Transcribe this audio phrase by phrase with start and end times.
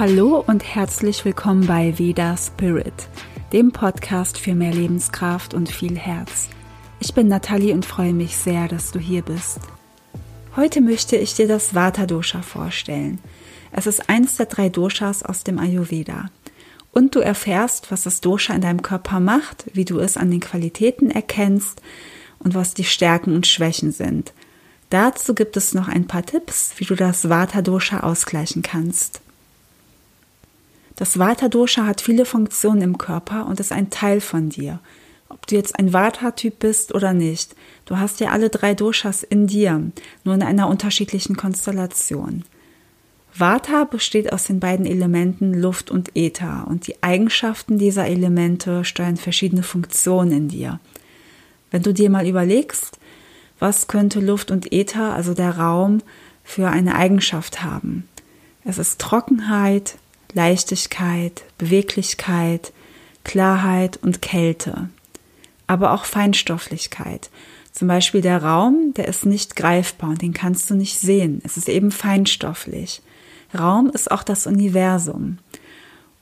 [0.00, 3.06] Hallo und herzlich willkommen bei Veda Spirit,
[3.52, 6.48] dem Podcast für mehr Lebenskraft und viel Herz.
[7.00, 9.58] Ich bin Nathalie und freue mich sehr, dass du hier bist.
[10.56, 13.18] Heute möchte ich dir das Vata Dosha vorstellen.
[13.72, 16.30] Es ist eins der drei Doshas aus dem Ayurveda.
[16.92, 20.40] Und du erfährst, was das Dosha in deinem Körper macht, wie du es an den
[20.40, 21.82] Qualitäten erkennst
[22.38, 24.32] und was die Stärken und Schwächen sind.
[24.88, 29.20] Dazu gibt es noch ein paar Tipps, wie du das Vata Dosha ausgleichen kannst.
[31.00, 34.80] Das Vata Dosha hat viele Funktionen im Körper und ist ein Teil von dir.
[35.30, 39.46] Ob du jetzt ein Vata-Typ bist oder nicht, du hast ja alle drei Doshas in
[39.46, 39.92] dir,
[40.24, 42.44] nur in einer unterschiedlichen Konstellation.
[43.34, 49.16] Vata besteht aus den beiden Elementen Luft und Äther und die Eigenschaften dieser Elemente steuern
[49.16, 50.80] verschiedene Funktionen in dir.
[51.70, 52.98] Wenn du dir mal überlegst,
[53.58, 56.02] was könnte Luft und Äther, also der Raum,
[56.44, 58.06] für eine Eigenschaft haben?
[58.66, 59.96] Es ist Trockenheit,
[60.34, 62.72] Leichtigkeit, Beweglichkeit,
[63.24, 64.88] Klarheit und Kälte,
[65.66, 67.30] aber auch Feinstofflichkeit.
[67.72, 71.40] Zum Beispiel der Raum, der ist nicht greifbar und den kannst du nicht sehen.
[71.44, 73.02] Es ist eben feinstofflich.
[73.56, 75.38] Raum ist auch das Universum.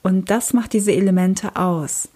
[0.03, 2.09] Und das macht diese Elemente aus.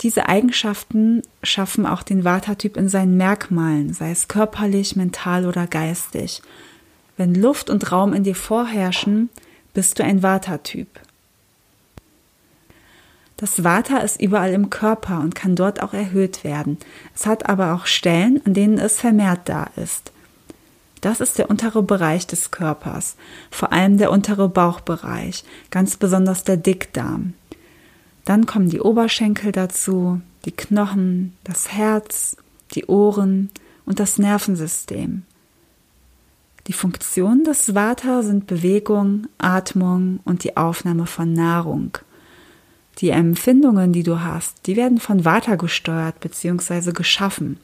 [0.00, 6.42] Diese Eigenschaften schaffen auch den Vata-Typ in seinen Merkmalen, sei es körperlich, mental oder geistig.
[7.16, 9.30] Wenn Luft und Raum in dir vorherrschen,
[9.72, 10.88] bist du ein Vata-Typ.
[13.36, 16.78] Das Vata ist überall im Körper und kann dort auch erhöht werden.
[17.14, 20.12] Es hat aber auch Stellen, an denen es vermehrt da ist.
[21.00, 23.16] Das ist der untere Bereich des Körpers,
[23.50, 27.34] vor allem der untere Bauchbereich, ganz besonders der Dickdarm.
[28.24, 32.36] Dann kommen die Oberschenkel dazu, die Knochen, das Herz,
[32.72, 33.50] die Ohren
[33.84, 35.24] und das Nervensystem.
[36.68, 41.98] Die Funktionen des Vata sind Bewegung, Atmung und die Aufnahme von Nahrung.
[42.98, 46.92] Die Empfindungen, die du hast, die werden von Vata gesteuert bzw.
[46.92, 47.58] geschaffen.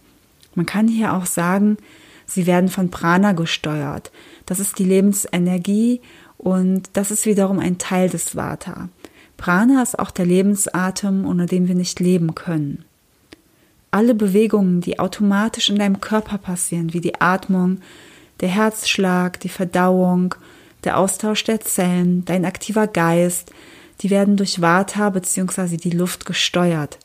[0.54, 1.76] Man kann hier auch sagen,
[2.26, 4.10] sie werden von Prana gesteuert.
[4.46, 6.00] Das ist die Lebensenergie
[6.38, 8.88] und das ist wiederum ein Teil des Vata.
[9.36, 12.84] Prana ist auch der Lebensatem, ohne den wir nicht leben können.
[13.90, 17.78] Alle Bewegungen, die automatisch in deinem Körper passieren, wie die Atmung,
[18.40, 20.34] der Herzschlag, die Verdauung,
[20.84, 23.52] der Austausch der Zellen, dein aktiver Geist,
[24.00, 25.76] die werden durch Vata bzw.
[25.76, 26.98] die Luft gesteuert.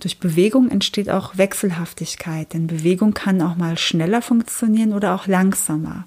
[0.00, 6.06] Durch Bewegung entsteht auch Wechselhaftigkeit, denn Bewegung kann auch mal schneller funktionieren oder auch langsamer.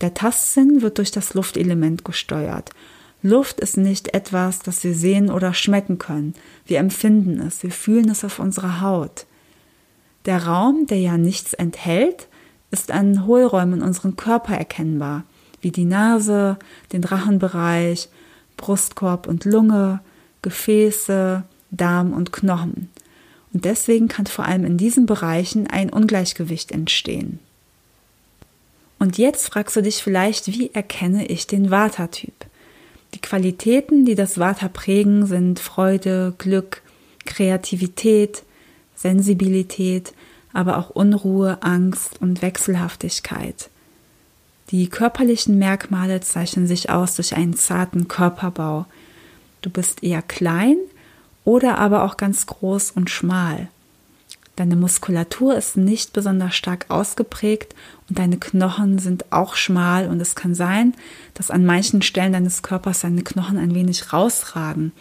[0.00, 2.70] Der Tastsinn wird durch das Luftelement gesteuert.
[3.22, 6.34] Luft ist nicht etwas, das wir sehen oder schmecken können.
[6.66, 9.26] Wir empfinden es, wir fühlen es auf unserer Haut.
[10.24, 12.28] Der Raum, der ja nichts enthält,
[12.70, 15.24] ist an Hohlräumen in unserem Körper erkennbar,
[15.60, 16.58] wie die Nase,
[16.92, 18.08] den Rachenbereich,
[18.62, 20.00] Brustkorb und Lunge,
[20.40, 21.42] Gefäße,
[21.72, 22.88] Darm und Knochen.
[23.52, 27.40] Und deswegen kann vor allem in diesen Bereichen ein Ungleichgewicht entstehen.
[28.98, 32.46] Und jetzt fragst du dich vielleicht, wie erkenne ich den Vata-Typ?
[33.14, 36.82] Die Qualitäten, die das Vata prägen, sind Freude, Glück,
[37.26, 38.44] Kreativität,
[38.94, 40.14] Sensibilität,
[40.52, 43.70] aber auch Unruhe, Angst und Wechselhaftigkeit.
[44.72, 48.86] Die körperlichen Merkmale zeichnen sich aus durch einen zarten Körperbau.
[49.60, 50.78] Du bist eher klein
[51.44, 53.68] oder aber auch ganz groß und schmal.
[54.56, 57.74] Deine Muskulatur ist nicht besonders stark ausgeprägt
[58.08, 60.94] und deine Knochen sind auch schmal und es kann sein,
[61.34, 64.92] dass an manchen Stellen deines Körpers deine Knochen ein wenig rausragen,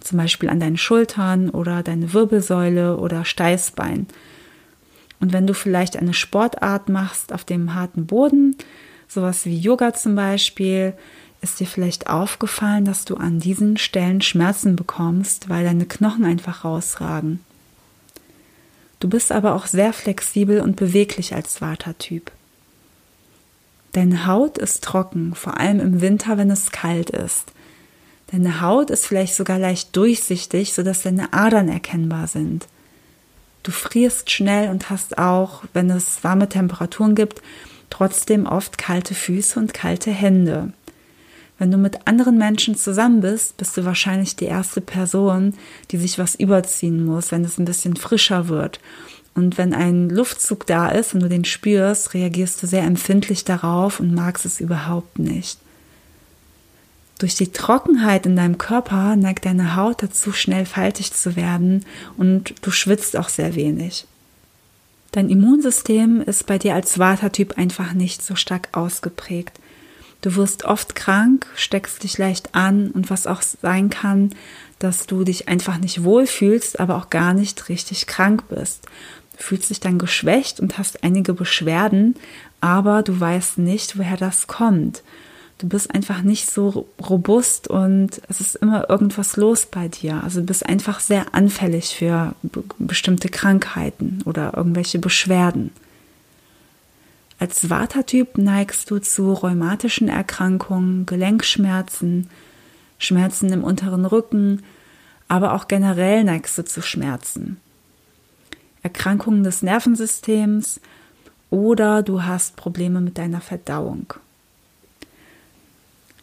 [0.00, 4.06] zum Beispiel an deinen Schultern oder deine Wirbelsäule oder Steißbein.
[5.18, 8.56] Und wenn du vielleicht eine Sportart machst auf dem harten Boden,
[9.08, 10.94] sowas wie Yoga zum Beispiel,
[11.40, 16.64] ist dir vielleicht aufgefallen, dass du an diesen Stellen Schmerzen bekommst, weil deine Knochen einfach
[16.64, 17.40] rausragen.
[18.98, 22.32] Du bist aber auch sehr flexibel und beweglich als Vata-Typ.
[23.92, 27.52] Deine Haut ist trocken, vor allem im Winter, wenn es kalt ist.
[28.32, 32.66] Deine Haut ist vielleicht sogar leicht durchsichtig, sodass deine Adern erkennbar sind.
[33.62, 37.42] Du frierst schnell und hast auch, wenn es warme Temperaturen gibt,
[37.94, 40.72] trotzdem oft kalte Füße und kalte Hände.
[41.58, 45.54] Wenn du mit anderen Menschen zusammen bist, bist du wahrscheinlich die erste Person,
[45.92, 48.80] die sich was überziehen muss, wenn es ein bisschen frischer wird.
[49.36, 54.00] Und wenn ein Luftzug da ist und du den spürst, reagierst du sehr empfindlich darauf
[54.00, 55.58] und magst es überhaupt nicht.
[57.20, 61.84] Durch die Trockenheit in deinem Körper neigt deine Haut dazu, schnell faltig zu werden
[62.16, 64.08] und du schwitzt auch sehr wenig.
[65.14, 69.60] Dein Immunsystem ist bei dir als Vata-Typ einfach nicht so stark ausgeprägt.
[70.22, 74.30] Du wirst oft krank, steckst dich leicht an und was auch sein kann,
[74.80, 78.86] dass du dich einfach nicht wohlfühlst, aber auch gar nicht richtig krank bist.
[79.36, 82.16] Du fühlst dich dann geschwächt und hast einige Beschwerden,
[82.60, 85.04] aber du weißt nicht, woher das kommt.
[85.58, 90.22] Du bist einfach nicht so robust und es ist immer irgendwas los bei dir.
[90.24, 92.34] Also du bist einfach sehr anfällig für
[92.78, 95.70] bestimmte Krankheiten oder irgendwelche Beschwerden.
[97.38, 102.30] Als Vata-Typ neigst du zu rheumatischen Erkrankungen, Gelenkschmerzen,
[102.98, 104.62] Schmerzen im unteren Rücken,
[105.28, 107.58] aber auch generell neigst du zu Schmerzen.
[108.82, 110.80] Erkrankungen des Nervensystems
[111.50, 114.14] oder du hast Probleme mit deiner Verdauung.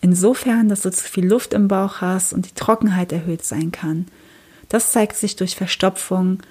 [0.01, 4.07] Insofern, dass du zu viel Luft im Bauch hast und die Trockenheit erhöht sein kann.
[4.67, 6.41] Das zeigt sich durch Verstopfung,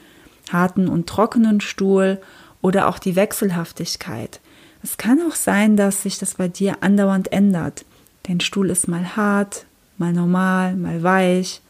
[0.52, 2.20] harten und trockenen Stuhl
[2.62, 4.40] oder auch die Wechselhaftigkeit.
[4.82, 7.84] Es kann auch sein, dass sich das bei dir andauernd ändert.
[8.22, 9.66] Dein Stuhl ist mal hart,
[9.98, 11.60] mal normal, mal weich.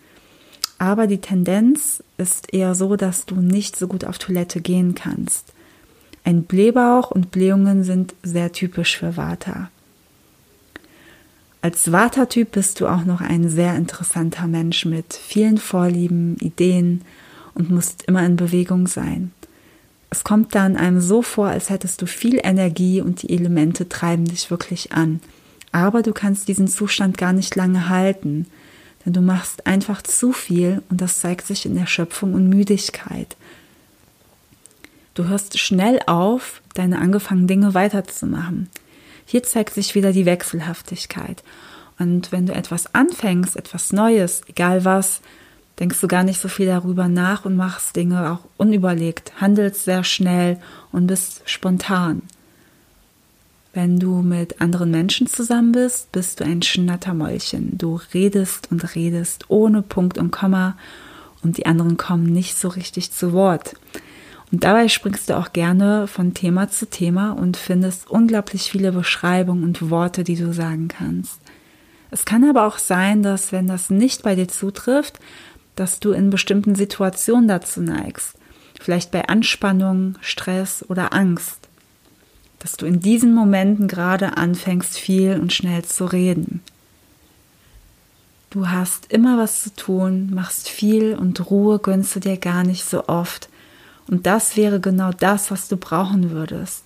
[0.79, 5.53] Aber die Tendenz ist eher so, dass du nicht so gut auf Toilette gehen kannst.
[6.25, 9.71] Ein Blähbauch und Blähungen sind sehr typisch für Vata.
[11.63, 17.03] Als Vata-Typ bist du auch noch ein sehr interessanter Mensch mit vielen Vorlieben, Ideen
[17.55, 19.33] und musst immer in Bewegung sein.
[20.09, 24.25] Es kommt dann einem so vor, als hättest du viel Energie und die Elemente treiben
[24.25, 25.21] dich wirklich an.
[25.71, 28.47] Aber du kannst diesen Zustand gar nicht lange halten,
[29.05, 33.37] denn du machst einfach zu viel und das zeigt sich in Erschöpfung und Müdigkeit.
[35.15, 38.69] Du hörst schnell auf, deine angefangenen Dinge weiterzumachen.
[39.31, 41.45] Hier zeigt sich wieder die Wechselhaftigkeit.
[42.01, 45.21] Und wenn du etwas anfängst, etwas Neues, egal was,
[45.79, 50.03] denkst du gar nicht so viel darüber nach und machst Dinge auch unüberlegt, handelst sehr
[50.03, 50.59] schnell
[50.91, 52.23] und bist spontan.
[53.73, 57.79] Wenn du mit anderen Menschen zusammen bist, bist du ein Schnattermäulchen.
[57.79, 60.77] Du redest und redest ohne Punkt und Komma
[61.45, 63.77] und die anderen kommen nicht so richtig zu Wort.
[64.53, 69.63] Und dabei springst du auch gerne von Thema zu Thema und findest unglaublich viele Beschreibungen
[69.63, 71.41] und Worte, die du sagen kannst.
[72.11, 75.21] Es kann aber auch sein, dass wenn das nicht bei dir zutrifft,
[75.77, 78.35] dass du in bestimmten Situationen dazu neigst.
[78.81, 81.59] Vielleicht bei Anspannung, Stress oder Angst.
[82.59, 86.61] Dass du in diesen Momenten gerade anfängst, viel und schnell zu reden.
[88.51, 92.85] Du hast immer was zu tun, machst viel und Ruhe gönnst du dir gar nicht
[92.85, 93.50] so oft.
[94.11, 96.85] Und das wäre genau das, was du brauchen würdest.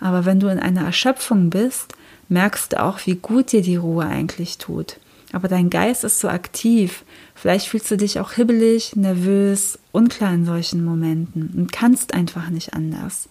[0.00, 1.92] Aber wenn du in einer Erschöpfung bist,
[2.28, 4.98] merkst du auch, wie gut dir die Ruhe eigentlich tut.
[5.32, 7.04] Aber dein Geist ist so aktiv,
[7.34, 12.72] Vielleicht fühlst du dich auch hibbelig, nervös, unklar in solchen Momenten und kannst einfach nicht
[12.74, 13.28] anders.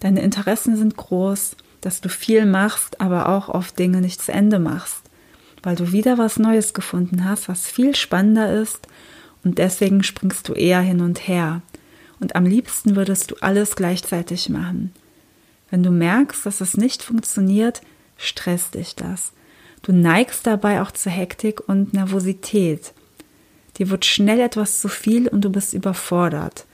[0.00, 4.58] Deine Interessen sind groß, dass du viel machst, aber auch oft Dinge nicht zu Ende
[4.58, 5.02] machst,
[5.62, 8.86] weil du wieder was Neues gefunden hast, was viel spannender ist
[9.46, 11.62] und deswegen springst du eher hin und her.
[12.18, 14.92] Und am liebsten würdest du alles gleichzeitig machen.
[15.70, 17.80] Wenn du merkst, dass es nicht funktioniert,
[18.16, 19.30] stresst dich das.
[19.82, 22.92] Du neigst dabei auch zu Hektik und Nervosität.
[23.78, 26.66] Dir wird schnell etwas zu viel und du bist überfordert.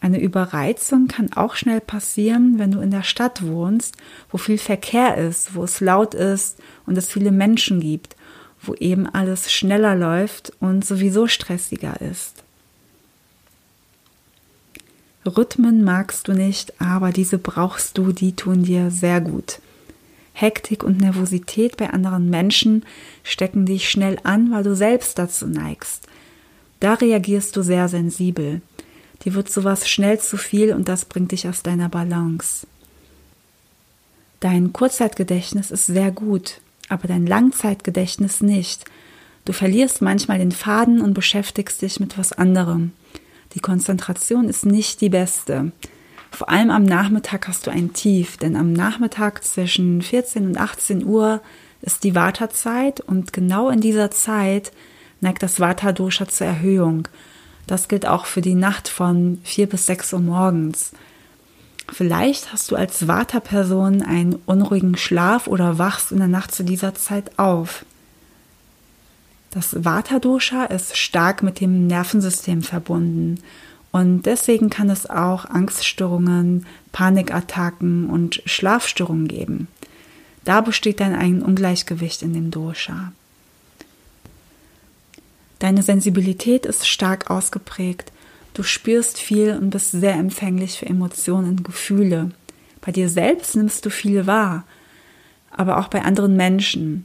[0.00, 3.96] Eine Überreizung kann auch schnell passieren, wenn du in der Stadt wohnst,
[4.28, 8.16] wo viel Verkehr ist, wo es laut ist und es viele Menschen gibt,
[8.60, 12.42] wo eben alles schneller läuft und sowieso stressiger ist.
[15.24, 19.60] Rhythmen magst du nicht, aber diese brauchst du, die tun dir sehr gut.
[20.32, 22.84] Hektik und Nervosität bei anderen Menschen
[23.24, 26.06] stecken dich schnell an, weil du selbst dazu neigst.
[26.80, 28.62] Da reagierst du sehr sensibel.
[29.24, 32.66] Dir wird sowas schnell zu viel und das bringt dich aus deiner Balance.
[34.38, 38.84] Dein Kurzzeitgedächtnis ist sehr gut, aber dein Langzeitgedächtnis nicht.
[39.44, 42.92] Du verlierst manchmal den Faden und beschäftigst dich mit was anderem.
[43.54, 45.72] Die Konzentration ist nicht die beste.
[46.30, 51.04] Vor allem am Nachmittag hast du ein Tief, denn am Nachmittag zwischen 14 und 18
[51.04, 51.40] Uhr
[51.80, 54.72] ist die Vata-Zeit und genau in dieser Zeit
[55.20, 57.08] neigt das Vata-Dosha zur Erhöhung.
[57.66, 60.92] Das gilt auch für die Nacht von 4 bis 6 Uhr morgens.
[61.90, 66.94] Vielleicht hast du als Vata-Person einen unruhigen Schlaf oder wachst in der Nacht zu dieser
[66.94, 67.84] Zeit auf.
[69.50, 73.42] Das Vata-Dosha ist stark mit dem Nervensystem verbunden
[73.90, 79.68] und deswegen kann es auch Angststörungen, Panikattacken und Schlafstörungen geben.
[80.44, 83.12] Da besteht dann ein Ungleichgewicht in dem Dosha.
[85.58, 88.12] Deine Sensibilität ist stark ausgeprägt.
[88.54, 92.30] Du spürst viel und bist sehr empfänglich für Emotionen und Gefühle.
[92.80, 94.64] Bei dir selbst nimmst du viel wahr.
[95.50, 97.04] aber auch bei anderen Menschen.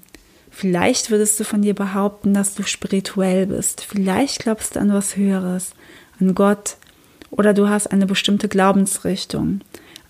[0.51, 3.81] Vielleicht würdest du von dir behaupten, dass du spirituell bist.
[3.81, 5.73] Vielleicht glaubst du an was Höheres,
[6.19, 6.77] an Gott
[7.31, 9.61] oder du hast eine bestimmte Glaubensrichtung.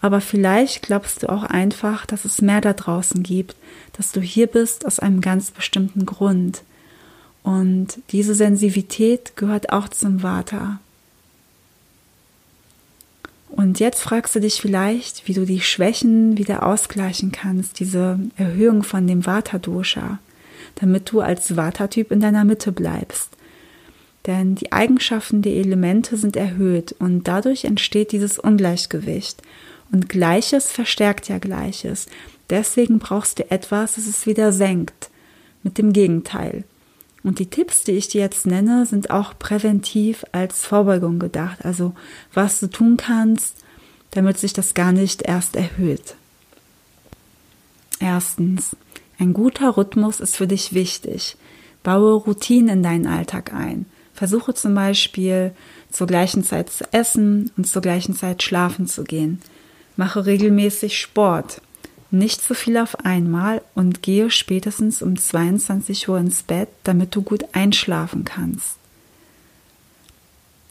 [0.02, 3.56] Aber vielleicht glaubst du auch einfach, dass es mehr da draußen gibt,
[3.94, 6.64] dass du hier bist aus einem ganz bestimmten Grund.
[7.42, 10.82] Und diese Sensitivität gehört auch zum Vata.
[13.56, 18.82] Und jetzt fragst du dich vielleicht, wie du die Schwächen wieder ausgleichen kannst, diese Erhöhung
[18.82, 20.18] von dem Vata-Dosha,
[20.76, 23.30] damit du als Vata-Typ in deiner Mitte bleibst.
[24.26, 29.44] Denn die Eigenschaften der Elemente sind erhöht und dadurch entsteht dieses Ungleichgewicht.
[29.92, 32.08] Und Gleiches verstärkt ja Gleiches.
[32.50, 35.12] Deswegen brauchst du etwas, das es wieder senkt,
[35.62, 36.64] mit dem Gegenteil.
[37.24, 41.64] Und die Tipps, die ich dir jetzt nenne, sind auch präventiv als Vorbeugung gedacht.
[41.64, 41.94] Also
[42.34, 43.56] was du tun kannst,
[44.12, 46.16] damit sich das gar nicht erst erhöht.
[48.00, 48.76] Erstens,
[49.18, 51.38] ein guter Rhythmus ist für dich wichtig.
[51.82, 53.86] Baue Routinen in deinen Alltag ein.
[54.14, 55.54] Versuche zum Beispiel
[55.90, 59.42] zur gleichen Zeit zu essen und zur gleichen Zeit schlafen zu gehen.
[59.96, 61.62] Mache regelmäßig Sport
[62.14, 67.22] nicht zu viel auf einmal und gehe spätestens um 22 Uhr ins Bett, damit du
[67.24, 68.78] gut einschlafen kannst.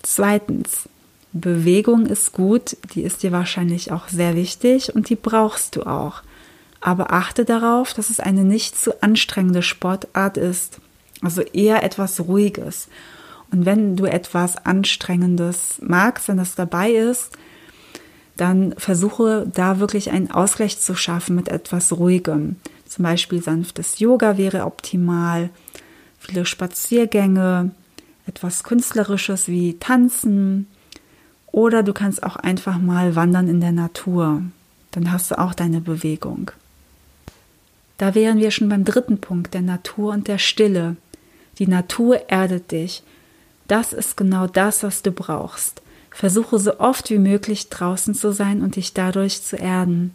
[0.03, 0.89] Zweitens,
[1.33, 6.23] Bewegung ist gut, die ist dir wahrscheinlich auch sehr wichtig und die brauchst du auch.
[6.81, 10.79] Aber achte darauf, dass es eine nicht zu anstrengende Sportart ist,
[11.23, 12.89] also eher etwas Ruhiges.
[13.51, 17.31] Und wenn du etwas Anstrengendes magst, wenn das dabei ist,
[18.37, 22.57] dann versuche da wirklich einen Ausgleich zu schaffen mit etwas Ruhigem.
[22.87, 25.51] Zum Beispiel sanftes Yoga wäre optimal,
[26.19, 27.71] viele Spaziergänge,
[28.27, 30.67] etwas Künstlerisches wie Tanzen
[31.51, 34.43] oder du kannst auch einfach mal wandern in der Natur.
[34.93, 36.51] Dann hast du auch deine Bewegung.
[37.99, 40.97] Da wären wir schon beim dritten Punkt, der Natur und der Stille.
[41.59, 43.03] Die Natur erdet dich.
[43.69, 45.82] Das ist genau das, was du brauchst.
[46.13, 50.15] Versuche so oft wie möglich draußen zu sein und dich dadurch zu erden.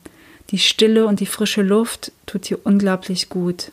[0.52, 3.72] Die Stille und die frische Luft tut dir unglaublich gut.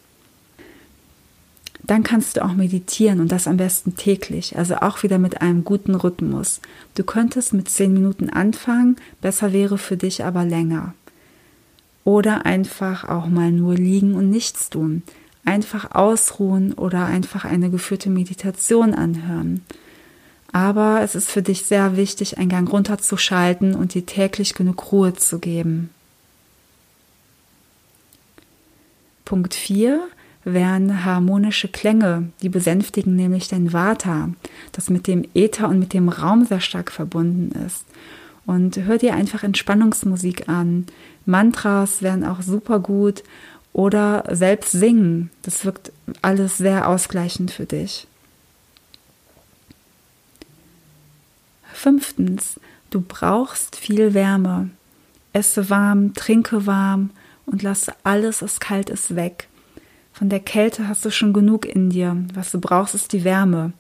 [1.87, 5.64] Dann kannst du auch meditieren und das am besten täglich, also auch wieder mit einem
[5.64, 6.62] guten Rhythmus.
[6.95, 10.95] Du könntest mit zehn Minuten anfangen, besser wäre für dich aber länger.
[12.02, 15.02] Oder einfach auch mal nur liegen und nichts tun.
[15.45, 19.62] Einfach ausruhen oder einfach eine geführte Meditation anhören.
[20.54, 25.12] Aber es ist für dich sehr wichtig, einen Gang runterzuschalten und dir täglich genug Ruhe
[25.12, 25.90] zu geben.
[29.25, 30.00] Punkt 4
[30.44, 34.28] wären harmonische Klänge, die besänftigen nämlich dein Vata,
[34.70, 37.84] das mit dem Äther und mit dem Raum sehr stark verbunden ist.
[38.46, 40.87] Und hör dir einfach Entspannungsmusik an.
[41.26, 43.25] Mantras wären auch super gut
[43.73, 45.30] oder selbst singen.
[45.42, 45.90] Das wirkt
[46.23, 48.06] alles sehr ausgleichend für dich.
[51.85, 54.71] Fünftens, du brauchst viel Wärme.
[55.35, 57.11] Esse warm, trinke warm
[57.45, 59.49] und lasse alles, was kalt ist, weg.
[60.11, 62.17] Von der Kälte hast du schon genug in dir.
[62.33, 63.75] Was du brauchst, ist die Wärme.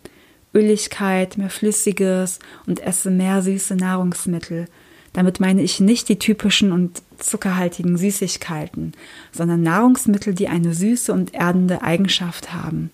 [0.52, 4.68] Öligkeit, mehr Flüssiges und esse mehr süße Nahrungsmittel.
[5.14, 8.92] Damit meine ich nicht die typischen und zuckerhaltigen Süßigkeiten,
[9.32, 12.90] sondern Nahrungsmittel, die eine süße und erdende Eigenschaft haben.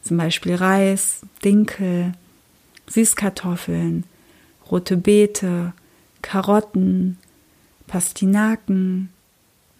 [0.00, 2.14] Zum Beispiel Reis, Dinkel,
[2.88, 4.04] Süßkartoffeln,
[4.70, 5.72] rote Beete,
[6.22, 7.18] Karotten,
[7.86, 9.10] Pastinaken,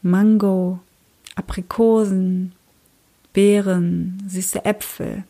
[0.03, 0.81] Mango,
[1.35, 2.53] Aprikosen,
[3.33, 5.25] Beeren, süße Äpfel.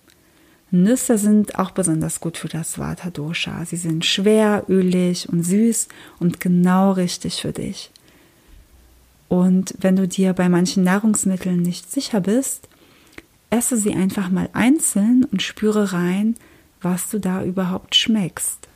[0.70, 3.64] Nüsse sind auch besonders gut für das Vata Dosha.
[3.64, 7.90] Sie sind schwer, ölig und süß und genau richtig für dich.
[9.28, 12.68] Und wenn du dir bei manchen Nahrungsmitteln nicht sicher bist,
[13.50, 16.34] esse sie einfach mal einzeln und spüre rein,
[16.80, 18.68] was du da überhaupt schmeckst.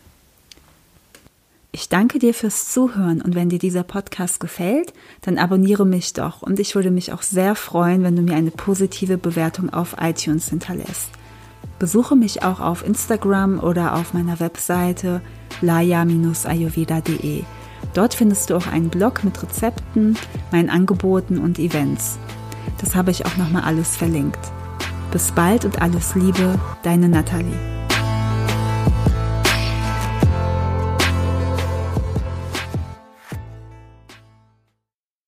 [1.73, 6.43] Ich danke dir fürs Zuhören und wenn dir dieser Podcast gefällt, dann abonniere mich doch
[6.43, 10.49] und ich würde mich auch sehr freuen, wenn du mir eine positive Bewertung auf iTunes
[10.49, 11.11] hinterlässt.
[11.79, 15.23] Besuche mich auch auf Instagram oder auf meiner Webseite
[15.61, 17.45] laya-ayurveda.de.
[17.95, 20.19] Dort findest du auch einen Blog mit Rezepten,
[20.51, 22.19] meinen Angeboten und Events.
[22.81, 24.41] Das habe ich auch nochmal alles verlinkt.
[25.13, 27.80] Bis bald und alles Liebe, deine Nathalie.